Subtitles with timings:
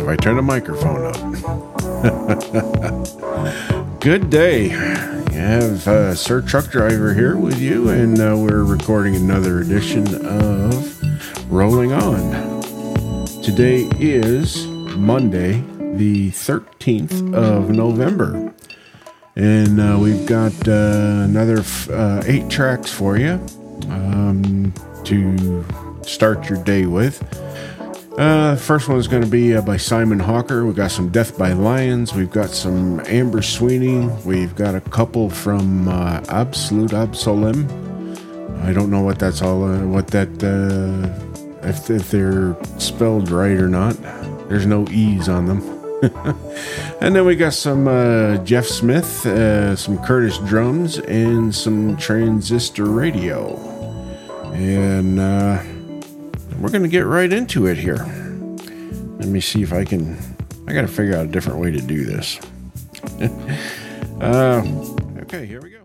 [0.00, 1.16] if I turn the microphone up.
[4.00, 4.66] Good day.
[4.68, 4.76] You
[5.34, 11.50] have uh, Sir Truck Driver here with you, and uh, we're recording another edition of
[11.50, 13.26] Rolling On.
[13.42, 15.64] Today is Monday,
[15.96, 18.54] the 13th of November.
[19.36, 23.40] And uh, we've got uh, another f- uh, eight tracks for you
[23.88, 24.72] um,
[25.04, 25.64] to
[26.02, 27.22] start your day with.
[28.18, 30.66] Uh, first one is going to be uh, by Simon Hawker.
[30.66, 32.12] We've got some Death by Lions.
[32.14, 34.08] We've got some Amber Sweeney.
[34.24, 37.64] We've got a couple from uh, Absolut Absolem.
[38.64, 43.56] I don't know what that's all, uh, what that, uh, if, if they're spelled right
[43.56, 43.96] or not.
[44.48, 45.62] There's no E's on them.
[47.00, 53.56] and then we got some uh, Geoff Smith, some Kurtis Drums, and some transistor radio.
[54.54, 55.20] And
[56.58, 58.04] we're going to get right into it here.
[59.18, 60.18] Let me see if I can.
[60.66, 62.38] I got to figure out a different way to do this.
[64.20, 64.62] uh,
[65.22, 65.77] okay, here we go.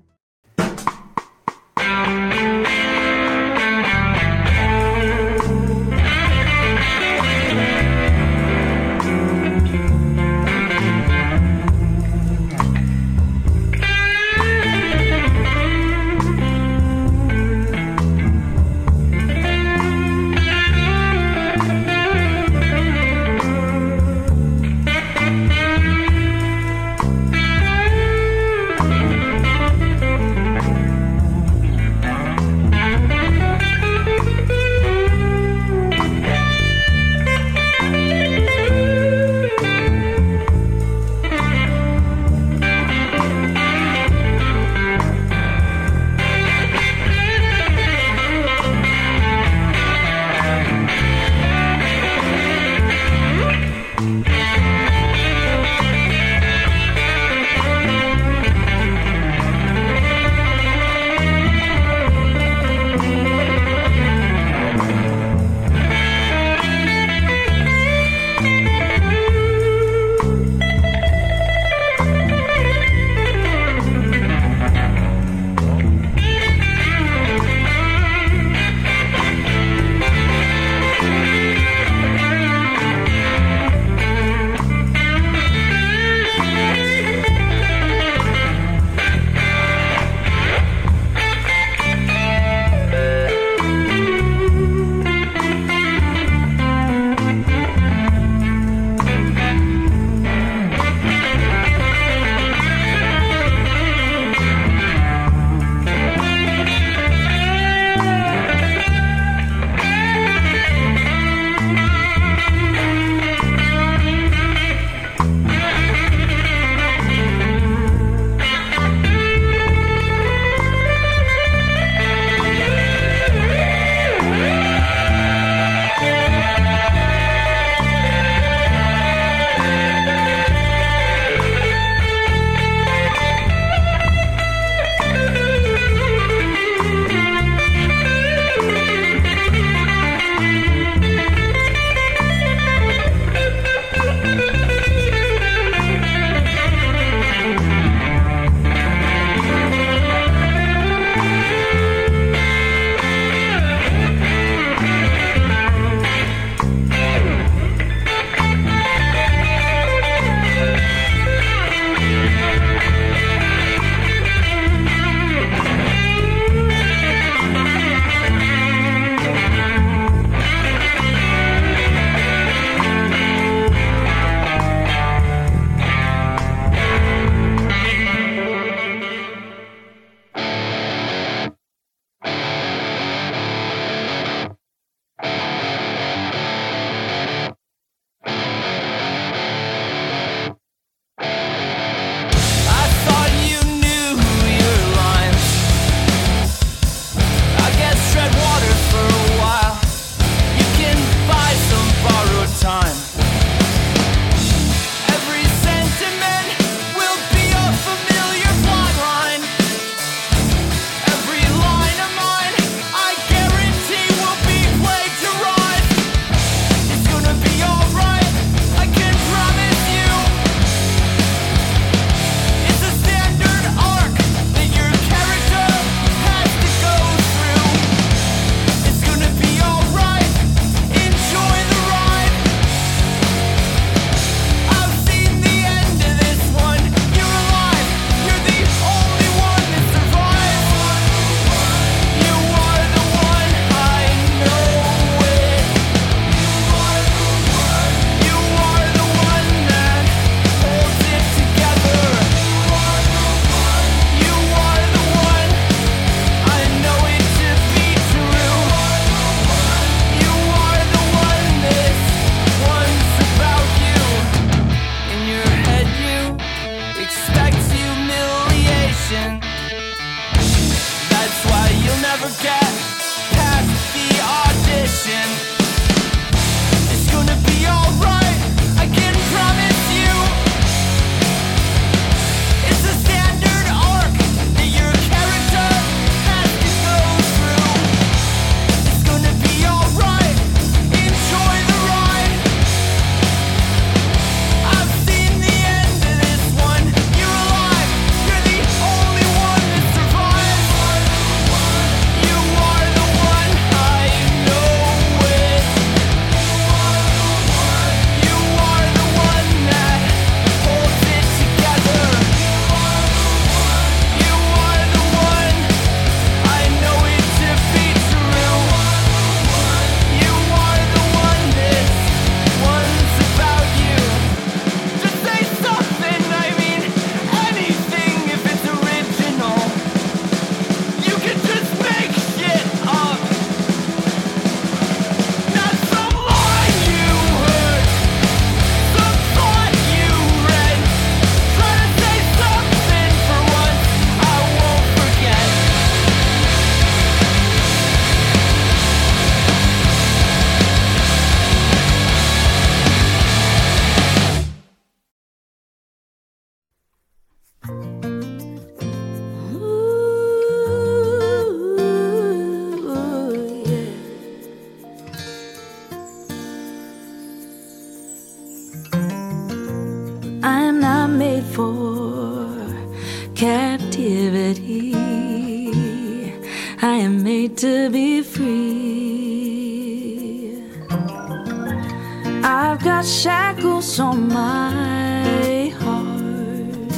[383.93, 386.95] what's on my heart.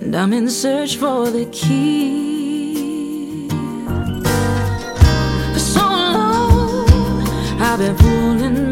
[0.00, 3.48] And I'm in search for the key.
[5.52, 7.26] For so long,
[7.60, 8.65] I've been pulling.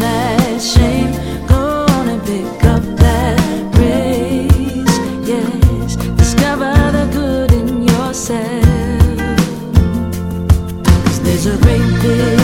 [0.00, 1.12] that shame.
[2.26, 3.38] Pick up that
[3.72, 4.98] praise.
[5.26, 7.86] Yes, discover the good in
[11.22, 12.37] there's a great big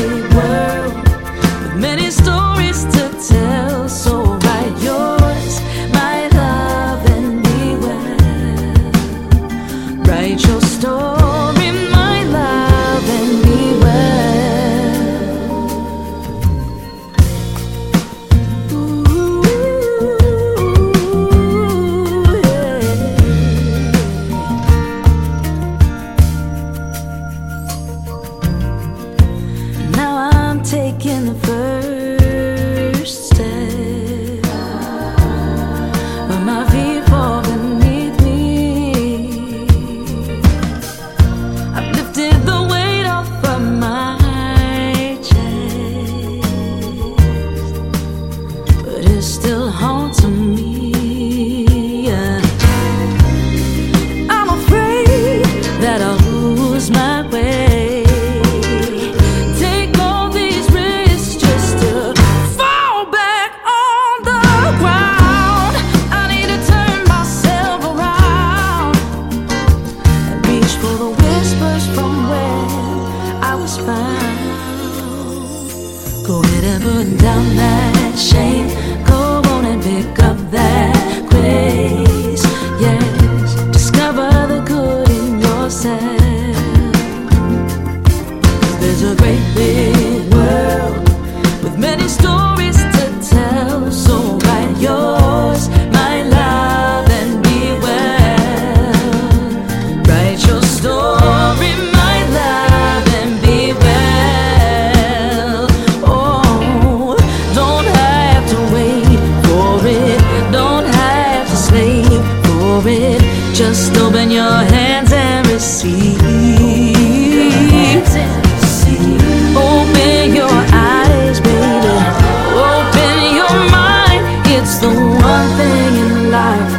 [126.35, 126.75] life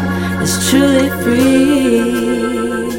[0.46, 2.92] is truly free.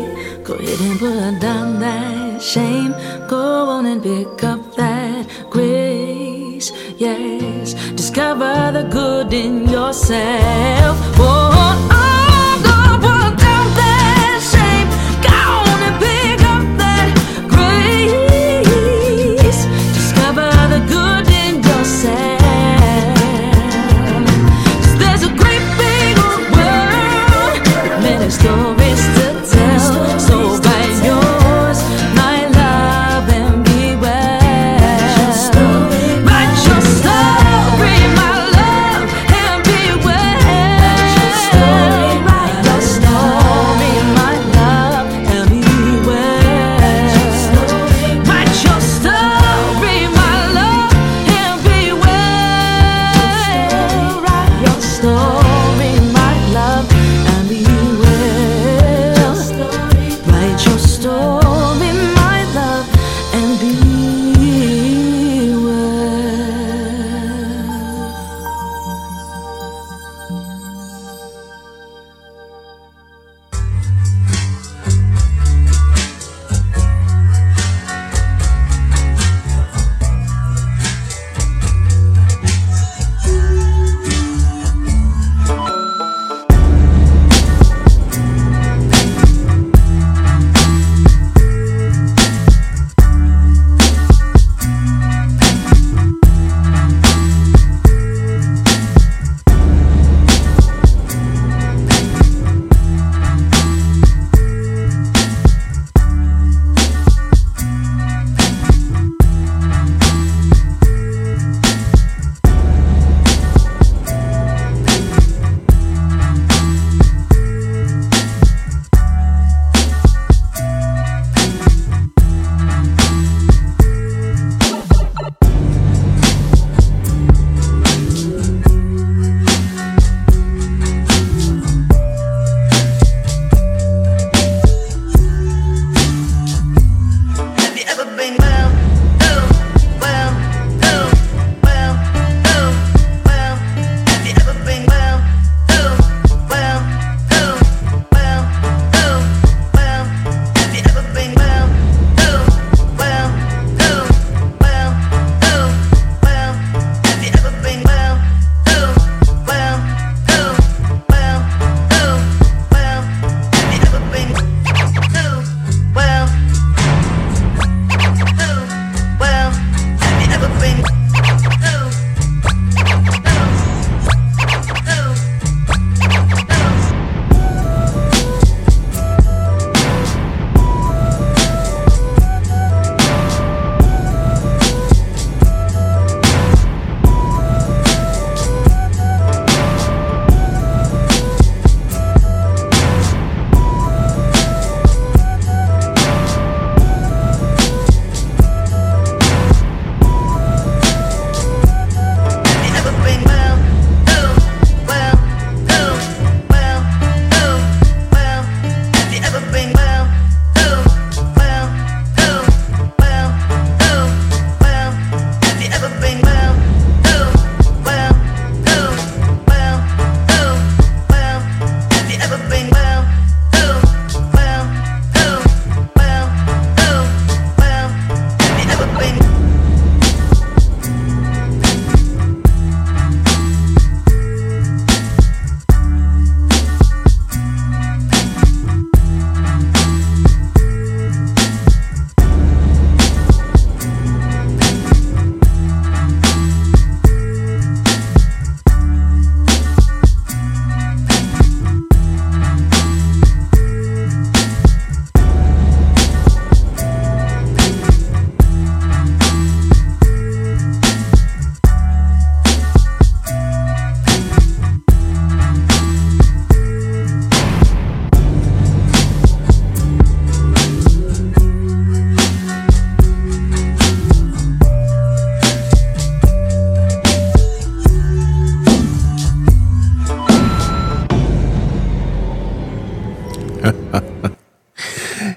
[0.49, 2.93] Go ahead and put down that shame.
[3.29, 3.45] Go
[3.75, 6.69] on and pick up that grace.
[6.97, 10.97] Yes, discover the good in yourself.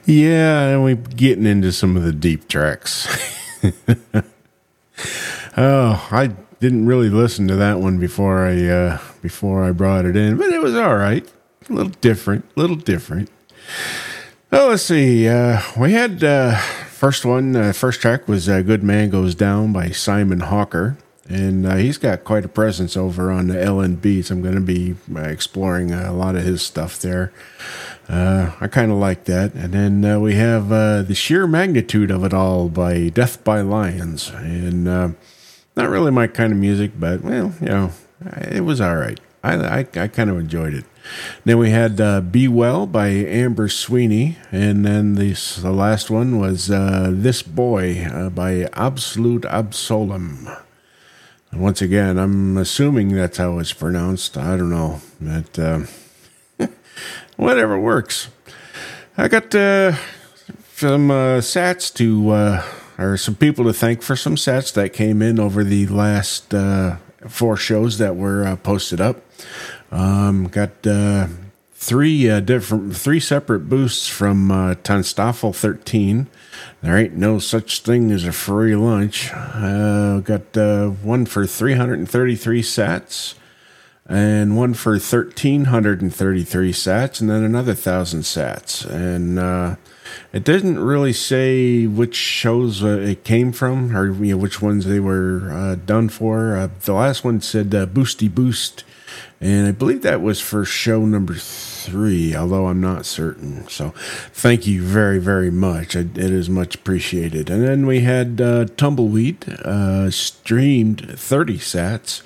[0.10, 3.08] Yeah, and we're getting into some of the deep tracks.
[5.56, 10.16] oh, I didn't really listen to that one before I uh, before I brought it
[10.16, 11.32] in, but it was all right.
[11.70, 13.30] A little different, a little different.
[14.52, 15.28] Oh, let's see.
[15.28, 17.56] Uh, we had uh, first one.
[17.56, 20.98] Uh, first track was uh, "Good Man Goes Down" by Simon Hawker,
[21.28, 24.32] and uh, he's got quite a presence over on the LN Beats.
[24.32, 27.32] I'm going to be uh, exploring a lot of his stuff there.
[28.10, 29.54] Uh, I kind of like that.
[29.54, 33.62] And then uh, we have uh, The Sheer Magnitude of It All by Death by
[33.62, 34.32] Lions.
[34.32, 35.10] And uh,
[35.76, 37.92] not really my kind of music, but, well, you know,
[38.38, 39.20] it was all right.
[39.44, 40.86] I, I, I kind of enjoyed it.
[41.46, 44.38] Then we had uh, Be Well by Amber Sweeney.
[44.52, 50.58] And then the, the last one was uh, This Boy by Absolut Absolem.
[51.52, 54.36] And once again, I'm assuming that's how it's pronounced.
[54.36, 55.02] I don't know.
[55.22, 55.60] But
[57.40, 58.28] whatever works.
[59.18, 59.94] I got uh,
[60.76, 62.64] some uh, sats to, uh,
[62.98, 66.98] or some people to thank for some sats that came in over the last uh,
[67.28, 69.22] four shows that were uh, posted up.
[69.92, 71.28] Um, got uh,
[71.74, 76.28] three uh, different, three separate boosts from uh, Tanstaffel 13.
[76.82, 79.32] There ain't no such thing as a free lunch.
[79.34, 83.36] Uh, got uh, one for 333 sats
[84.10, 88.84] and one for 1333 sats and then another 1000 sats.
[88.90, 89.76] And uh,
[90.34, 94.86] it didn't really say which shows uh, it came from or you know, which ones
[94.86, 96.58] they were uh, done for.
[96.58, 98.84] Uh, the last one said uh, boosty boost.
[99.42, 103.68] And i believe that was for show number three although i'm not certain.
[103.68, 103.94] So
[104.32, 105.96] thank you very very much.
[105.96, 107.50] It is much appreciated.
[107.50, 109.46] And then we had uh, tumbleweed
[110.12, 112.22] streamed 30 sats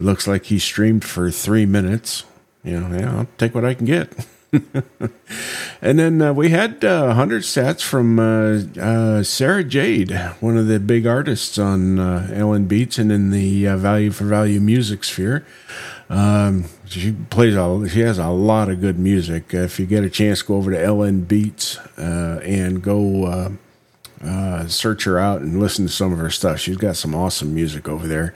[0.00, 2.24] Looks like he streamed for three minutes.
[2.62, 4.12] You know, yeah, I'll take what I can get.
[5.82, 10.68] and then uh, we had uh, 100 stats from uh, uh, Sara Jade, one of
[10.68, 15.04] the big artists on uh, LN Beats and in the uh, Value for Value music
[15.04, 15.44] sphere.
[16.08, 17.86] Um, she plays all.
[17.86, 19.52] She has a lot of good music.
[19.52, 23.58] if you get a chance, go over to LN Beats and go
[24.68, 26.60] search her out and listen to some of her stuff.
[26.60, 28.34] She's got some awesome music over there.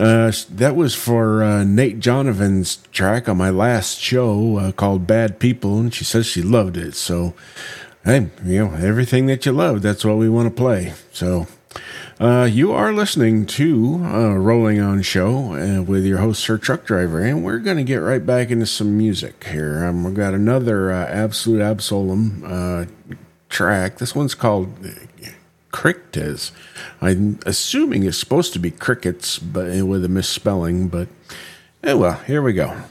[0.00, 5.38] Uh, that was for uh, Nate Johnivan's track on my last show uh, called Bad
[5.38, 6.94] People, and she says she loved it.
[6.94, 7.34] So,
[8.06, 10.94] hey, you know, everything that you love, that's what we want to play.
[11.12, 11.48] So,
[12.18, 16.86] uh, you are listening to uh, Rolling On Show uh, with your host, Sir Truck
[16.86, 19.84] Driver, and we're going to get right back into some music here.
[19.84, 22.88] Um, we've got another Absolut Absolem
[23.50, 23.98] track.
[23.98, 24.72] This one's called
[25.72, 26.50] Cricktes.
[27.00, 30.88] I'm assuming it's supposed to be crickets, but with a misspelling.
[30.88, 31.08] But
[31.84, 32.82] oh well, here we go.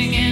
[0.00, 0.29] Singing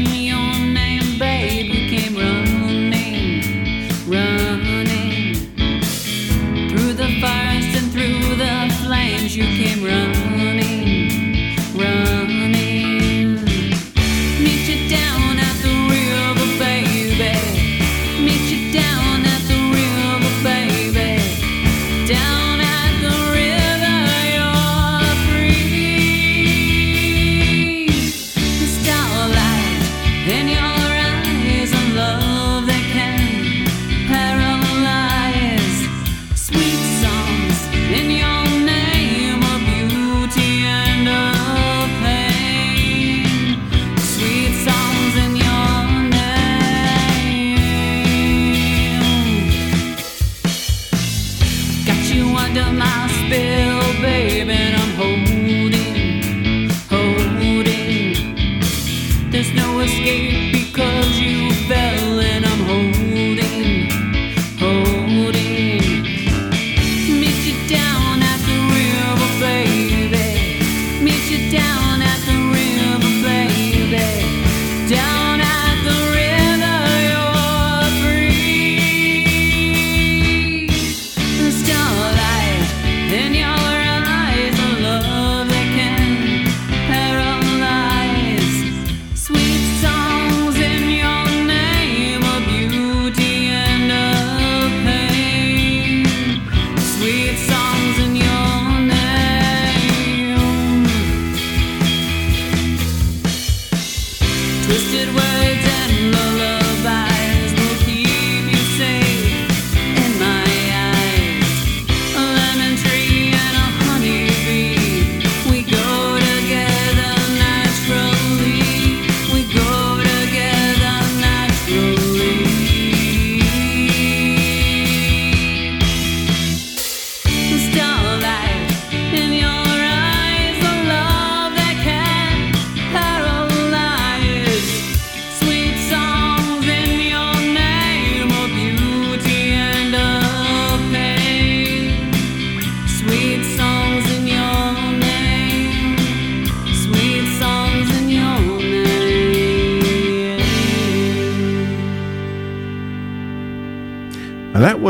[52.59, 55.18] under my spell, baby, and I'm holding,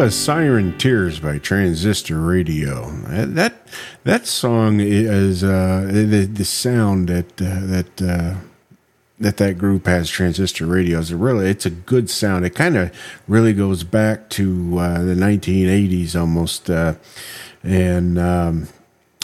[0.09, 2.85] was "Siren Tears" by Transistor Radio.
[3.09, 3.69] Uh, That
[4.05, 8.37] that song is uh, the the sound that uh, that uh,
[9.21, 10.09] that that group has.
[10.09, 12.47] Transistor Radio is really it's a good sound.
[12.47, 12.91] It kind of
[13.27, 16.95] really goes back to uh, the 1980s almost, uh,
[17.63, 18.69] and um,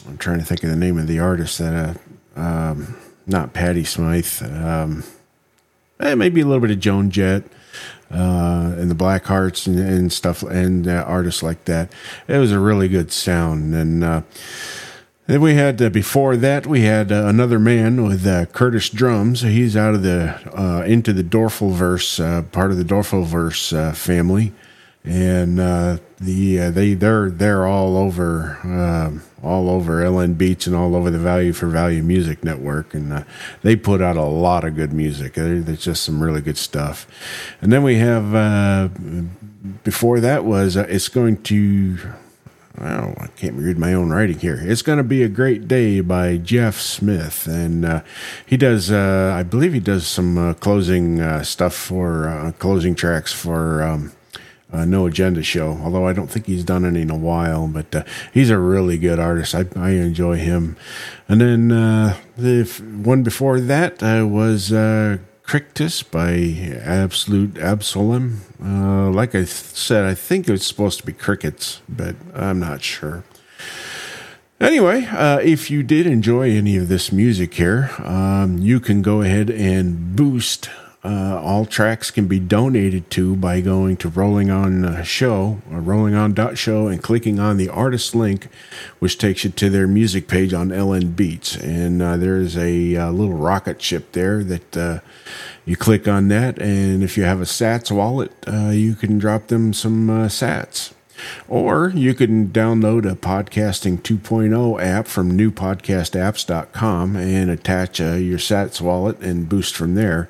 [0.07, 1.99] I'm trying to think of the name of the artist that
[2.37, 2.95] um,
[3.27, 4.43] not Patty Smyth.
[4.43, 5.03] Um,
[5.99, 7.45] eh, maybe a little bit of Joan Jett
[8.15, 11.93] uh, and the Black Hearts and, and stuff, and uh, artists like that.
[12.29, 13.75] It was a really good sound.
[13.75, 14.23] And uh,
[15.27, 19.41] then we had uh, before that we had uh, another man with uh, Kurtis Drums.
[19.41, 24.53] He's out of the into the Doerfelverse, uh, part of the Doerfelverse uh, family,
[25.05, 30.75] and uh, the uh, they they're they're all over um, all over LN Beats and
[30.75, 33.25] all over the Value for Value Music Network, and uh,
[33.63, 35.35] they put out a lot of good music.
[35.35, 37.07] There- There's just some really good stuff.
[37.61, 38.89] And then we have uh,
[39.85, 41.99] before that was uh, it's going to.
[42.77, 44.59] Well, I can't read my own writing here.
[44.61, 48.01] It's going to be a great day by Geoff Smith, and uh,
[48.47, 48.91] he does.
[48.91, 54.11] Uh, I believe he does some uh, closing uh, stuff for closing tracks for um,
[54.73, 55.79] uh, No Agenda Show.
[55.83, 58.99] Although I don't think he's done any in a while, but uh, he's a really
[58.99, 59.55] good artist.
[59.55, 60.77] I, I enjoy him.
[61.29, 62.65] And then uh, the
[63.03, 68.39] one before that uh, was uh, Cricktes by Absolut Absolem.
[68.63, 72.83] Uh, like I th- said, I think it's supposed to be crickets, but I'm not
[72.83, 73.25] sure.
[74.61, 79.21] Anyway, uh, if you did enjoy any of this music here, um, you can go
[79.21, 80.71] ahead and boost.
[81.05, 85.81] Uh, all tracks can be donated to by going to Rolling On uh, Show or
[85.81, 88.49] Rolling On dot Show and clicking on the artist link,
[89.01, 91.57] which takes you to their music page on LN Beats.
[91.57, 95.01] And uh, there's a uh, little rocket ship there that uh,
[95.67, 99.49] you click on that, and if you have a Sats wallet, uh, you can drop
[99.49, 100.95] them some uh, Sats.
[101.49, 108.81] Or you can download a Podcasting 2.0 app from newpodcastapps.com and attach uh, your Sats
[108.81, 110.29] wallet and boost from there.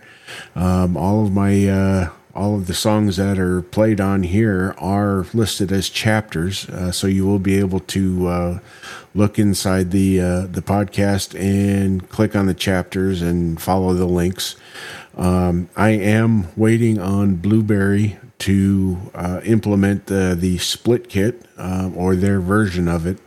[0.54, 5.26] Um, all of my uh, all of the songs that are played on here are
[5.32, 8.58] listed as chapters, uh, so you will be able to uh,
[9.14, 14.56] look inside the uh, the podcast and click on the chapters and follow the links.
[15.16, 22.16] Um, I am waiting on Blueberry to uh, implement the the split kit um, or
[22.16, 23.18] their version of it.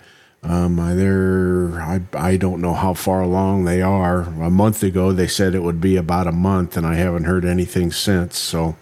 [0.43, 4.21] Um, they're I, I don't know how far along they are.
[4.21, 7.45] A month ago they said it would be about a month, and I haven't heard
[7.45, 8.37] anything since.
[8.37, 8.75] So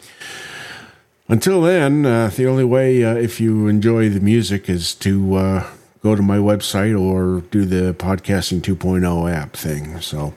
[1.28, 5.68] until then, uh, the only way uh, if you enjoy the music is to uh,
[6.04, 10.02] go to my website or do the podcasting 2.0 app thing.
[10.02, 10.34] So.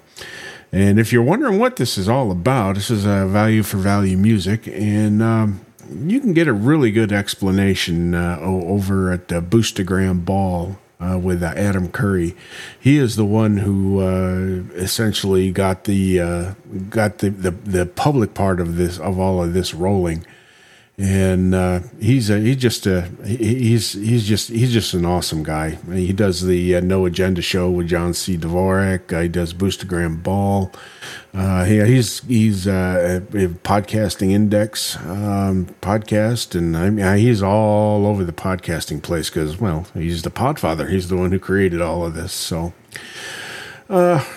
[0.71, 4.19] And if you're wondering what this is all about, this is a value for value
[4.19, 10.27] music, and um, you can get a really good explanation uh, over at uh, Boostagram
[10.27, 12.35] Ball uh, with uh, Adam Curry.
[12.79, 16.55] He is the one who uh, essentially got the uh,
[16.89, 20.25] got the, the the public part of this of all of this rolling
[20.99, 25.79] and uh, he's a, he's just a he's he's just he's just an awesome guy.
[25.93, 28.37] He does the uh, No Agenda show with John C.
[28.37, 29.13] Dvorak.
[29.13, 30.73] Uh, he does Boostagram Ball.
[31.33, 33.21] Uh, he, he's he's uh,
[33.63, 39.87] podcasting index um, podcast, and I mean he's all over the podcasting place because well
[39.95, 40.91] he's the Podfather.
[40.91, 42.33] He's the one who created all of this.
[42.33, 42.73] So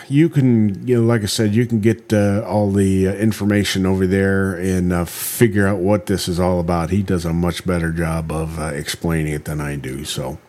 [0.08, 3.86] you can, you know, like I said, you can get uh, all the uh, information
[3.86, 6.90] over there and uh, figure out what this is all about.
[6.90, 10.06] He does a much better job of uh, explaining it than I do.
[10.06, 10.40] So,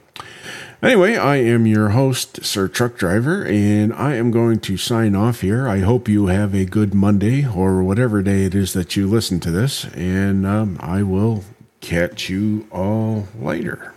[0.83, 5.41] anyway, I am your host, Sir Truck Driver, and I am going to sign off
[5.41, 5.67] here.
[5.67, 9.41] I hope you have a good Monday or whatever day it is that you listen
[9.41, 11.43] to this, and um, I will
[11.81, 13.95] catch you all later.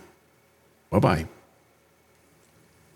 [0.90, 1.26] Bye bye.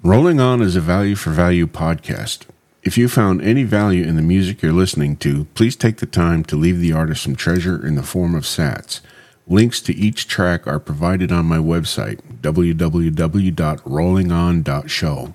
[0.02, 2.46] Rolling On is a value for value podcast.
[2.82, 6.42] If you found any value in the music you're listening to, please take the time
[6.44, 9.02] to leave the artist some treasure in the form of sats.
[9.46, 15.34] Links to each track are provided on my website, www.rollingon.show.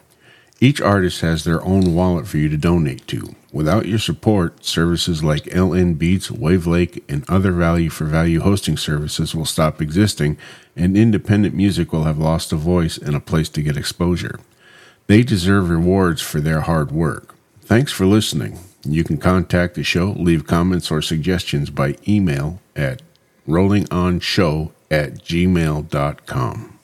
[0.60, 3.36] Each artist has their own wallet for you to donate to.
[3.54, 9.36] Without your support, services like LN Beats, Wavelake, and other value for value hosting services
[9.36, 10.40] will stop existing,
[10.76, 14.40] and independent music will have lost a voice and a place to get exposure.
[15.08, 17.36] They deserve rewards for their hard work.
[17.62, 18.60] Thanks for listening.
[18.84, 23.02] You can contact the show, leave comments or suggestions by email at
[23.48, 26.75] rollingonshow at gmail.com.